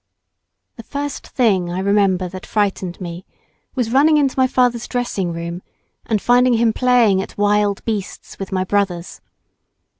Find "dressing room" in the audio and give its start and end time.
4.87-5.61